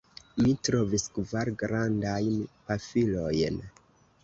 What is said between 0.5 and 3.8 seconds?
trovis kvar grandajn pafilojn.